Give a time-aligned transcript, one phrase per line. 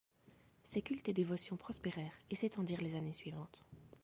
[0.63, 3.63] Ces culte et dévotion prospérèrent et s'étendirent les années suivantes.